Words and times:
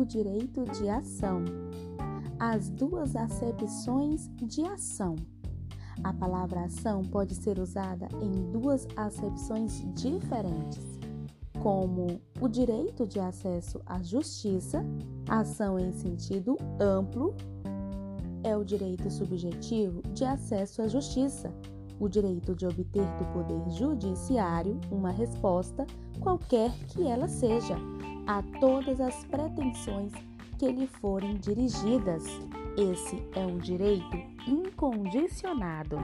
o 0.00 0.04
direito 0.04 0.64
de 0.64 0.88
ação. 0.88 1.44
As 2.38 2.70
duas 2.70 3.14
acepções 3.14 4.30
de 4.42 4.62
ação. 4.62 5.14
A 6.02 6.10
palavra 6.10 6.64
ação 6.64 7.02
pode 7.02 7.34
ser 7.34 7.58
usada 7.58 8.08
em 8.22 8.50
duas 8.50 8.88
acepções 8.96 9.84
diferentes, 9.94 10.98
como 11.62 12.18
o 12.40 12.48
direito 12.48 13.06
de 13.06 13.20
acesso 13.20 13.78
à 13.84 14.02
justiça, 14.02 14.82
ação 15.28 15.78
em 15.78 15.92
sentido 15.92 16.56
amplo, 16.80 17.34
é 18.42 18.56
o 18.56 18.64
direito 18.64 19.10
subjetivo 19.10 20.00
de 20.14 20.24
acesso 20.24 20.80
à 20.80 20.88
justiça, 20.88 21.52
o 21.98 22.08
direito 22.08 22.54
de 22.54 22.66
obter 22.66 23.04
do 23.18 23.24
Poder 23.34 23.68
Judiciário 23.68 24.80
uma 24.90 25.10
resposta, 25.10 25.86
qualquer 26.20 26.72
que 26.86 27.06
ela 27.06 27.28
seja, 27.28 27.76
a 28.30 28.44
todas 28.60 29.00
as 29.00 29.24
pretensões 29.24 30.12
que 30.56 30.70
lhe 30.70 30.86
forem 30.86 31.34
dirigidas. 31.34 32.22
Esse 32.78 33.20
é 33.34 33.44
um 33.44 33.58
direito 33.58 34.16
incondicionado. 34.46 35.96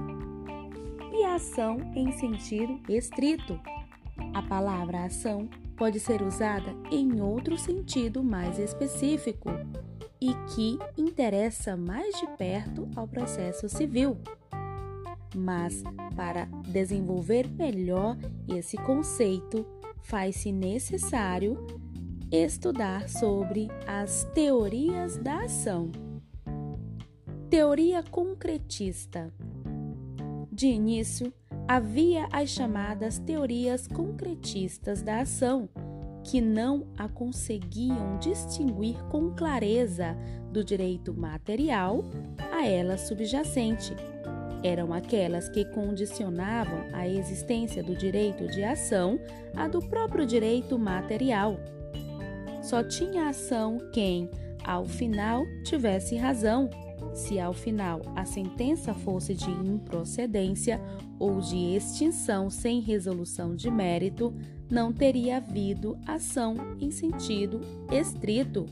E 1.13 1.25
ação 1.25 1.79
em 1.95 2.11
sentido 2.11 2.81
estrito. 2.89 3.61
A 4.35 4.43
palavra 4.43 5.05
ação 5.05 5.49
pode 5.77 6.01
ser 6.01 6.21
usada 6.21 6.75
em 6.91 7.21
outro 7.21 7.57
sentido 7.57 8.25
mais 8.25 8.59
específico 8.59 9.51
e 10.21 10.35
que 10.53 10.81
interessa 10.99 11.77
mais 11.77 12.19
de 12.19 12.27
perto 12.37 12.89
ao 12.97 13.07
processo 13.07 13.69
civil. 13.69 14.19
Mas, 15.33 15.85
para 16.17 16.47
desenvolver 16.67 17.49
melhor 17.49 18.17
esse 18.49 18.77
conceito, 18.79 19.65
faz-se 20.03 20.51
necessário 20.51 21.86
estudar 22.31 23.09
sobre 23.09 23.69
as 23.87 24.25
teorias 24.35 25.17
da 25.17 25.45
ação. 25.45 25.91
Teoria 27.49 28.03
concretista. 28.03 29.33
De 30.51 30.67
início, 30.67 31.33
havia 31.69 32.27
as 32.33 32.51
chamadas 32.51 33.19
teorias 33.19 33.87
concretistas 33.87 35.03
da 35.03 35.21
ação, 35.21 35.69
que 36.25 36.41
não 36.41 36.87
a 36.99 37.09
conseguiam 37.09 38.19
distinguir 38.19 38.97
com 39.11 39.35
clareza 39.35 40.17
do 40.51 40.65
direito 40.65 41.15
material 41.15 42.05
a 42.51 42.67
ela 42.67 42.97
subjacente 42.97 43.95
eram 44.63 44.93
aquelas 44.93 45.49
que 45.49 45.65
condicionavam 45.67 46.87
a 46.93 47.07
existência 47.07 47.83
do 47.83 47.95
direito 47.95 48.47
de 48.49 48.65
ação 48.65 49.19
à 49.55 49.69
do 49.69 49.81
próprio 49.81 50.27
direito 50.27 50.79
material. 50.79 51.57
Só 52.67 52.83
tinha 52.83 53.29
ação 53.29 53.79
quem, 53.93 54.29
ao 54.65 54.87
final, 54.87 55.47
tivesse 55.63 56.17
razão. 56.17 56.69
Se 57.15 57.39
ao 57.39 57.53
final 57.55 58.03
a 58.17 58.25
sentença 58.25 58.93
fosse 58.93 59.35
de 59.35 59.49
improcedência 59.49 60.81
ou 61.17 61.41
de 61.41 61.77
extinção 61.77 62.51
sem 62.51 62.81
resolução 62.81 63.55
de 63.55 63.71
mérito, 63.71 64.35
não 64.69 64.93
teria 64.93 65.37
havido 65.37 65.97
ação 66.05 66.57
em 66.81 66.91
sentido 66.91 67.61
estrito. 67.89 68.67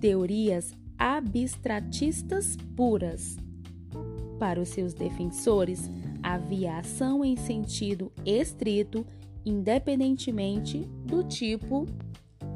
Teorias 0.00 0.74
abstratistas 0.98 2.56
puras. 2.74 3.36
Para 4.36 4.60
os 4.60 4.70
seus 4.70 4.94
defensores, 4.94 5.88
havia 6.20 6.78
ação 6.78 7.24
em 7.24 7.36
sentido 7.36 8.10
estrito, 8.26 9.06
independentemente 9.46 10.80
do 11.06 11.22
tipo 11.22 11.86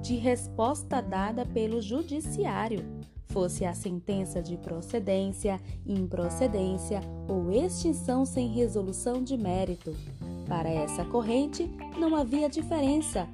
de 0.03 0.17
resposta 0.17 1.01
dada 1.01 1.47
pelo 1.47 1.81
judiciário, 1.81 2.85
fosse 3.29 3.65
a 3.65 3.73
sentença 3.73 4.43
de 4.43 4.59
procedência, 4.59 5.59
improcedência 5.87 7.01
ou 7.29 7.51
extinção 7.51 8.27
sem 8.27 8.49
resolução 8.49 9.23
de 9.23 9.39
mérito. 9.39 9.97
Para 10.47 10.69
essa 10.69 11.05
corrente, 11.05 11.71
não 11.99 12.15
havia 12.15 12.49
diferença 12.49 13.27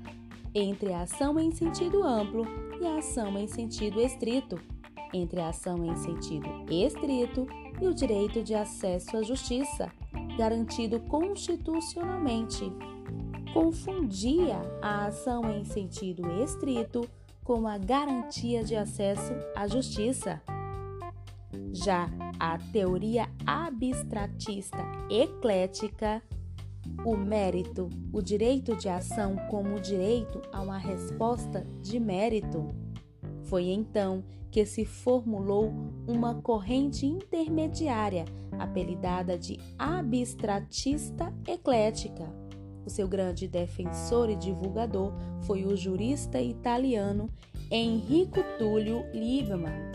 entre 0.54 0.92
a 0.92 1.02
ação 1.02 1.38
em 1.38 1.50
sentido 1.50 2.02
amplo 2.02 2.46
e 2.80 2.86
a 2.86 2.98
ação 2.98 3.36
em 3.36 3.48
sentido 3.48 4.00
estrito, 4.00 4.60
entre 5.12 5.40
a 5.40 5.48
ação 5.48 5.84
em 5.84 5.96
sentido 5.96 6.48
estrito 6.70 7.46
e 7.80 7.86
o 7.86 7.94
direito 7.94 8.42
de 8.42 8.54
acesso 8.54 9.16
à 9.16 9.22
justiça, 9.22 9.90
garantido 10.36 11.00
constitucionalmente. 11.00 12.70
Confundia 13.52 14.56
a 14.82 15.06
ação 15.06 15.50
em 15.50 15.64
sentido 15.64 16.30
estrito 16.42 17.08
com 17.42 17.66
a 17.66 17.78
garantia 17.78 18.62
de 18.62 18.76
acesso 18.76 19.32
à 19.56 19.66
justiça. 19.66 20.40
Já 21.72 22.10
a 22.38 22.58
teoria 22.58 23.26
abstratista 23.46 24.78
eclética, 25.10 26.22
o 27.04 27.16
mérito, 27.16 27.88
o 28.12 28.20
direito 28.20 28.76
de 28.76 28.88
ação 28.88 29.36
como 29.48 29.80
direito 29.80 30.42
a 30.52 30.60
uma 30.60 30.78
resposta 30.78 31.66
de 31.80 31.98
mérito. 31.98 32.68
Foi 33.44 33.64
então 33.68 34.22
que 34.50 34.66
se 34.66 34.84
formulou 34.84 35.72
uma 36.06 36.34
corrente 36.34 37.06
intermediária, 37.06 38.26
apelidada 38.58 39.38
de 39.38 39.58
abstratista 39.78 41.32
eclética. 41.46 42.47
O 42.88 42.90
seu 42.90 43.06
grande 43.06 43.46
defensor 43.46 44.30
e 44.30 44.34
divulgador 44.34 45.12
foi 45.42 45.66
o 45.66 45.76
jurista 45.76 46.40
italiano 46.40 47.28
Enrico 47.70 48.42
Tullio 48.56 49.04
Lieberman, 49.12 49.92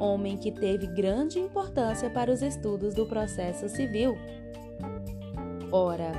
homem 0.00 0.36
que 0.36 0.50
teve 0.50 0.88
grande 0.88 1.38
importância 1.38 2.10
para 2.10 2.32
os 2.32 2.42
estudos 2.42 2.92
do 2.92 3.06
processo 3.06 3.68
civil. 3.68 4.18
Ora, 5.70 6.10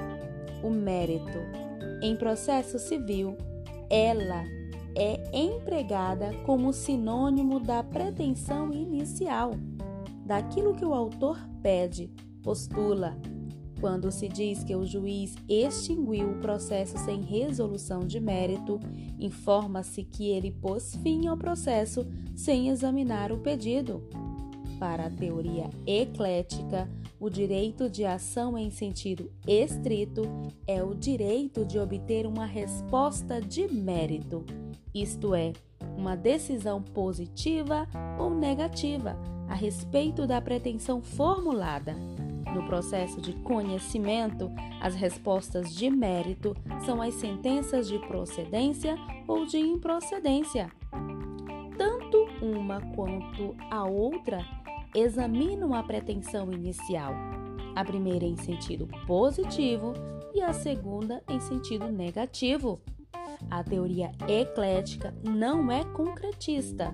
o 0.64 0.70
mérito 0.70 1.38
em 2.02 2.16
processo 2.16 2.80
civil, 2.80 3.36
ela 3.90 4.46
é 4.96 5.20
empregada 5.38 6.32
como 6.46 6.72
sinônimo 6.72 7.60
da 7.60 7.84
pretensão 7.84 8.72
inicial, 8.72 9.52
daquilo 10.26 10.74
que 10.74 10.86
o 10.86 10.94
autor 10.94 11.38
pede, 11.62 12.10
postula. 12.42 13.18
Quando 13.80 14.12
se 14.12 14.28
diz 14.28 14.64
que 14.64 14.76
o 14.76 14.86
juiz 14.86 15.36
extinguiu 15.48 16.32
o 16.32 16.40
processo 16.40 16.98
sem 16.98 17.22
resolução 17.22 18.06
de 18.06 18.20
mérito, 18.20 18.80
informa-se 19.18 20.04
que 20.04 20.30
ele 20.30 20.52
pôs 20.52 20.96
fim 20.98 21.28
ao 21.28 21.38
processo 21.38 22.06
sem 22.36 22.70
examinar 22.70 23.32
o 23.32 23.38
pedido. 23.38 24.04
Para 24.80 25.08
a 25.08 25.10
teoria 25.10 25.70
eclética, 25.86 26.90
o 27.20 27.30
direito 27.30 27.90
de 27.90 28.06
ação 28.06 28.58
em 28.58 28.70
sentido 28.70 29.32
estrito 29.48 30.22
é 30.66 30.84
o 30.84 30.94
direito 30.94 31.66
de 31.66 31.78
obter 31.78 32.26
uma 32.26 32.46
resposta 32.46 33.42
de 33.42 33.68
mérito 33.68 34.46
isto 34.94 35.36
é, 35.36 35.54
uma 35.98 36.16
decisão 36.16 36.82
positiva 36.82 37.88
ou 38.18 38.30
negativa 38.30 39.16
a 39.48 39.54
respeito 39.54 40.26
da 40.26 40.42
pretensão 40.42 41.02
formulada. 41.02 41.96
No 42.54 42.64
processo 42.66 43.22
de 43.22 43.34
conhecimento, 43.34 44.52
as 44.82 44.96
respostas 44.96 45.74
de 45.74 45.90
mérito 45.90 46.56
são 46.86 47.02
as 47.02 47.14
sentenças 47.16 47.88
de 47.88 48.00
procedência 48.00 48.96
ou 49.28 49.46
de 49.46 49.58
improcedência. 49.58 50.72
Tanto 51.78 52.26
uma 52.42 52.82
quanto 52.96 53.56
a 53.70 53.86
outra 53.86 54.44
examinam 54.96 55.74
a 55.74 55.84
pretensão 55.84 56.52
inicial, 56.52 57.14
a 57.76 57.86
primeira 57.86 58.26
em 58.26 58.36
sentido 58.36 58.88
positivo 59.06 59.94
e 60.34 60.42
a 60.42 60.52
segunda 60.52 61.24
em 61.30 61.40
sentido 61.40 61.92
negativo. 61.92 62.82
A 63.50 63.64
teoria 63.64 64.12
eclética 64.28 65.14
não 65.24 65.72
é 65.72 65.84
concretista, 65.86 66.94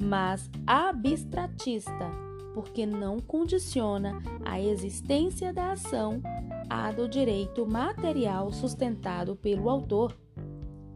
mas 0.00 0.50
abstratista, 0.66 2.27
porque 2.58 2.84
não 2.84 3.20
condiciona 3.20 4.20
a 4.44 4.60
existência 4.60 5.52
da 5.52 5.70
ação 5.70 6.20
à 6.68 6.90
do 6.90 7.08
direito 7.08 7.64
material 7.64 8.50
sustentado 8.50 9.36
pelo 9.36 9.70
autor. 9.70 10.18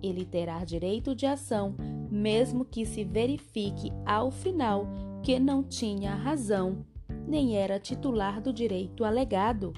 Ele 0.02 0.24
terá 0.24 0.64
direito 0.64 1.14
de 1.14 1.24
ação, 1.24 1.76
mesmo 2.10 2.64
que 2.64 2.84
se 2.84 3.04
verifique 3.04 3.92
ao 4.04 4.32
final 4.32 4.88
que 5.22 5.38
não 5.38 5.62
tinha 5.62 6.16
razão, 6.16 6.84
nem 7.28 7.56
era 7.56 7.78
titular 7.78 8.40
do 8.40 8.52
direito 8.52 9.04
alegado. 9.04 9.72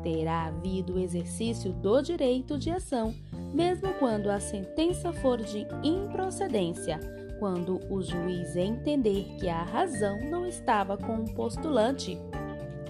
Terá 0.00 0.44
havido 0.44 1.00
exercício 1.00 1.72
do 1.72 2.00
direito 2.02 2.56
de 2.56 2.70
ação 2.70 3.12
mesmo 3.54 3.94
quando 4.00 4.28
a 4.28 4.40
sentença 4.40 5.12
for 5.12 5.40
de 5.40 5.64
improcedência, 5.84 6.98
quando 7.44 7.78
o 7.90 8.00
juiz 8.00 8.56
entender 8.56 9.36
que 9.38 9.50
a 9.50 9.64
razão 9.64 10.18
não 10.30 10.46
estava 10.46 10.96
com 10.96 11.16
o 11.16 11.34
postulante. 11.34 12.18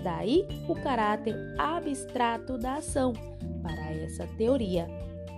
Daí 0.00 0.46
o 0.68 0.76
caráter 0.76 1.34
abstrato 1.58 2.56
da 2.56 2.74
ação 2.74 3.12
para 3.60 3.90
essa 3.90 4.28
teoria. 4.38 4.86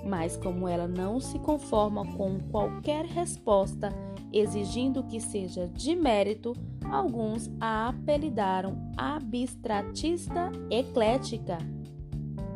Mas 0.04 0.36
como 0.36 0.68
ela 0.68 0.86
não 0.86 1.18
se 1.18 1.38
conforma 1.38 2.04
com 2.12 2.38
qualquer 2.50 3.06
resposta 3.06 3.88
exigindo 4.30 5.02
que 5.02 5.18
seja 5.18 5.66
de 5.68 5.96
mérito, 5.96 6.52
alguns 6.84 7.50
a 7.58 7.88
apelidaram 7.88 8.76
abstratista 8.98 10.52
eclética. 10.70 11.56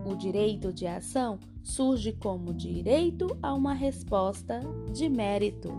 O 0.04 0.14
direito 0.14 0.74
de 0.74 0.86
ação 0.86 1.38
surge 1.62 2.12
como 2.12 2.52
direito 2.52 3.34
a 3.42 3.54
uma 3.54 3.72
resposta 3.72 4.60
de 4.92 5.08
mérito. 5.08 5.72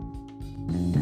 Thank 0.68 0.96
you. 0.96 1.01